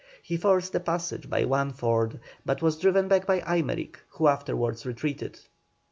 [0.23, 4.83] He forced a passage by one ford, but was driven back by Aymerich, who afterwards
[4.83, 5.39] retreated.